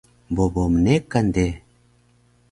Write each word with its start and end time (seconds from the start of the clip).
Bobo 0.35 0.63
mnekan 0.73 1.27
de 1.35 1.47